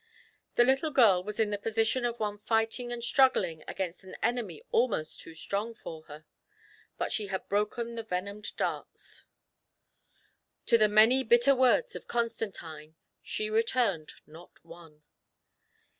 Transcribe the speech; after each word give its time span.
The 0.55 0.63
little 0.63 0.89
girl 0.89 1.23
was 1.23 1.39
in 1.39 1.51
the 1.51 1.59
position 1.59 2.05
of 2.05 2.19
one 2.19 2.39
fighting 2.39 2.91
and 2.91 3.03
struggling 3.03 3.63
against 3.67 4.03
an 4.03 4.15
enemy 4.23 4.63
almost 4.71 5.19
too 5.19 5.35
strong 5.35 5.75
for 5.75 6.05
her; 6.05 6.25
but 6.97 7.11
she 7.11 7.27
had 7.27 7.47
broken 7.47 7.93
the 7.93 8.01
venomed 8.01 8.57
darts; 8.57 9.25
to 10.65 10.79
the 10.79 10.89
many 10.89 11.23
bitter 11.23 11.53
words" 11.53 11.95
of 11.95 12.07
Constantine, 12.07 12.95
she 13.21 13.47
returned 13.51 14.13
not 14.25 14.65
one. 14.65 15.03